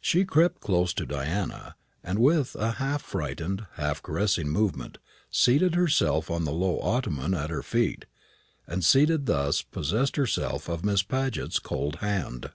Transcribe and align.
She 0.00 0.24
crept 0.24 0.60
close 0.60 0.94
to 0.94 1.04
Diana, 1.04 1.74
and 2.04 2.20
with 2.20 2.54
a 2.54 2.70
half 2.74 3.02
frightened, 3.02 3.66
half 3.72 4.00
caressing 4.04 4.48
movement, 4.48 4.98
seated 5.32 5.74
herself 5.74 6.30
on 6.30 6.44
the 6.44 6.52
low 6.52 6.78
ottoman 6.78 7.34
at 7.34 7.50
her 7.50 7.60
feet, 7.64 8.04
and, 8.68 8.84
seated 8.84 9.26
thus, 9.26 9.62
possessed 9.62 10.14
herself 10.14 10.68
of 10.68 10.84
Miss 10.84 11.02
Paget's 11.02 11.58
cold 11.58 11.96
hand. 11.96 12.50